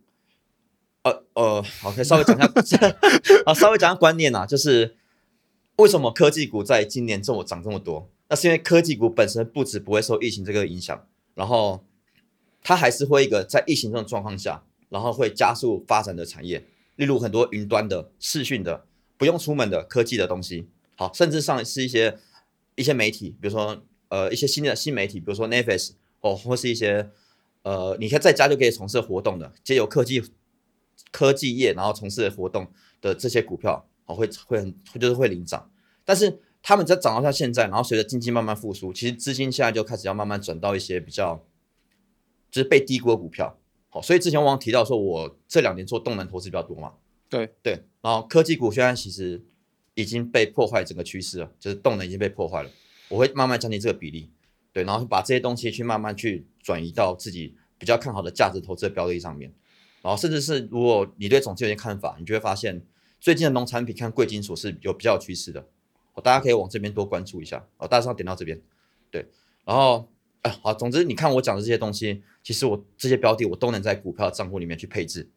[1.03, 2.77] 呃呃，好，可以稍微讲一下，
[3.47, 4.97] 啊，稍微讲一下观念啊，就是
[5.77, 8.11] 为什么科技股在今年这么涨这么多？
[8.29, 11.83] 那是因为科技股本身不止不会受疫情这个影响，然后
[12.63, 18.85] 它还是会一个在疫情这种状况下，然后会加速发展的产业，例如很多云端的、视讯的、
[19.17, 22.19] 不用出门的科技的东西，好，甚至上是一些
[22.75, 27.09] 一些媒体，比如说呃一些新的新媒体，比如说 Netflix 哦，或是一些
[27.63, 30.23] 呃你可以在家就可以从事活动的，皆由科技
[31.11, 32.67] 科技业然后从事的活动
[33.01, 35.71] 的这些股票，哦会会很就是会领涨，
[36.05, 41.45] 但是他们在涨到像现在，然后随着经济慢慢复苏，其实资金现在就开始要慢慢转到一些比较
[42.51, 43.59] 就是被低估的股票。
[43.91, 46.93] 好，所以之前我忘提到说，我这两年做动能投资比较多嘛，
[47.31, 49.43] 对对，然后科技股现在其实
[49.95, 52.71] 已经被破坏整个趋势了，就是动能已经被破坏了。
[53.09, 54.31] 我会慢慢降低这个比例，
[54.75, 59.51] 对，然后把这些东西去慢慢去转移到自己比较看好的价值投资的标的上面，
[60.09, 62.81] 然后甚至是如果你对总体有些看法，你就会发现
[63.21, 65.61] 最近的农产品看贵金属是有比较趋势的，
[66.15, 68.59] 哦，大家可以往这边多关注一下，哦，大家要点到这边，
[69.11, 69.27] 对，
[69.67, 70.09] 然后
[70.41, 75.29] 哎好，总之你看我讲的这些东西，其实我这些标的我都能在股票账户里面去配置。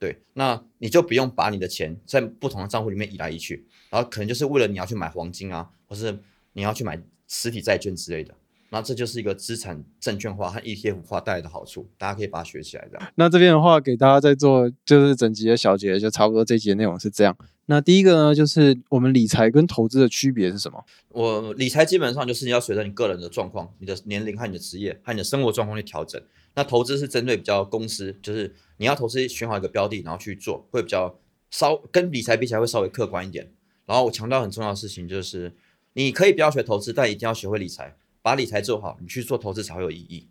[0.00, 6.18] 对，那你就不用把你的钱在不同的账户里面移来移去，然后可能就是为了你要去买黄金啊，或是
[6.52, 8.34] 你要去买实体债券之类的，
[8.70, 12.98] 那这就是一个资产证券化和 ETF 化带来的好处，大家可以把它学起来的。
[13.14, 17.36] 那这边的话，给大家在做就是整集的小结，就差不多这集的内容是这样。
[17.68, 20.84] 那第一个呢，就是我们理财跟投资的区别是什么？
[21.08, 26.20] 我理财基本上就是要随着你个人的状况、你的年龄和你的职业和你的生活状况去调整。
[26.54, 31.18] 那投资是针对比较公司，就是你要投资选好一个标的，然后去做，会比较
[31.50, 33.52] 稍跟理财比起来会稍微客观一点。
[33.84, 35.52] 然后我强调很重要的事情就是，
[35.94, 37.96] 你可以不要学投资，但一定要学会理财，
[38.26, 40.26] 把理财做好，你去做投资才会有意义。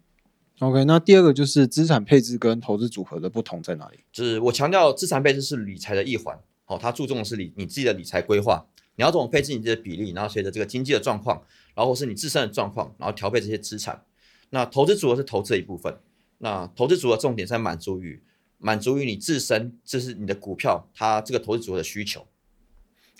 [0.59, 3.99] OK，那第二个就是资产配置跟投资组合的不同在哪里？
[4.11, 8.65] 就是我强调资产配置是理财的一环，好、它注重的是你你自己的理财规划，
[8.97, 11.41] 你要怎么配置你自己的比例，然后随着这个经济的状况，
[11.73, 14.03] 然后或是你自身的状况，然后调配这些资产。
[14.49, 15.97] 那投资组合是投资的一部分，
[16.39, 18.21] 那投资组合重点在满足于
[18.57, 22.27] 满足于你自身，就是你的股票它这个投资组合的需求。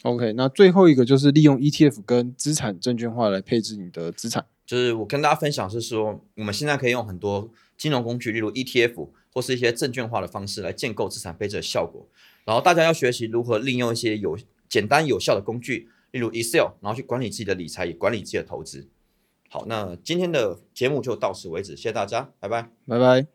[0.04, 4.46] OK，那最后一个就是利用 ETF 跟资产证券化来配置你的资产。
[4.66, 12.08] 就是我跟大家分享是说，我们现在可以用很多金融工具，例如 ETF 或是一些证券化的方式来建构资产配置的效果。
[12.46, 14.38] 然后大家要学习如何利用一些有
[14.68, 18.88] 简单有效的工具，例如 Excel，然后去管理自己的理财，也管理自己的投资。
[19.50, 22.70] 好，那今天的节目就到此为止，谢谢大家，拜拜。
[22.88, 23.35] 拜拜。